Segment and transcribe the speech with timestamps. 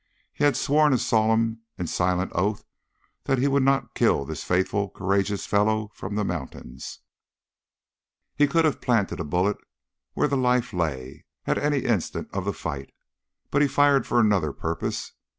[0.33, 2.65] He had sworn a solemn and silent oath
[3.25, 7.01] that he would not kill this faithful, courageous fellow from the mountains.
[8.35, 9.57] He could have planted a bullet
[10.13, 12.91] where the life lay, at any instant of the fight.
[13.51, 15.13] But he fired for another purpose.